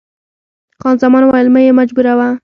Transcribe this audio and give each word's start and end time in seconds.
خان 0.81 0.95
زمان 1.03 1.23
وویل، 1.23 1.47
مه 1.53 1.61
مې 1.65 1.71
مجبوروه. 1.79 2.29